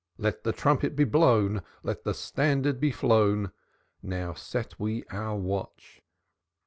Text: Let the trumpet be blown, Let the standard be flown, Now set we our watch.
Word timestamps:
Let 0.17 0.43
the 0.43 0.51
trumpet 0.51 0.95
be 0.95 1.03
blown, 1.03 1.61
Let 1.83 2.05
the 2.05 2.15
standard 2.15 2.79
be 2.79 2.89
flown, 2.89 3.51
Now 4.01 4.33
set 4.33 4.79
we 4.79 5.03
our 5.11 5.35
watch. 5.37 6.01